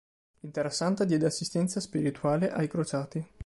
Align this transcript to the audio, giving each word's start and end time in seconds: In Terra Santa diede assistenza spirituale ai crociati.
In 0.41 0.51
Terra 0.51 0.71
Santa 0.71 1.05
diede 1.05 1.27
assistenza 1.27 1.79
spirituale 1.79 2.49
ai 2.49 2.67
crociati. 2.67 3.23